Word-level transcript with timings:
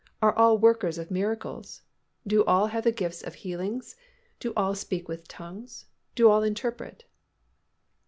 Are 0.19 0.35
all 0.35 0.57
workers 0.57 0.97
of 0.97 1.11
miracles? 1.11 1.83
Have 2.27 2.41
all 2.47 2.67
gifts 2.67 3.21
of 3.21 3.35
healings? 3.35 3.95
Do 4.39 4.51
all 4.57 4.73
speak 4.73 5.07
with 5.07 5.27
tongues? 5.27 5.85
Do 6.15 6.27
all 6.27 6.41
interpret?" 6.41 7.05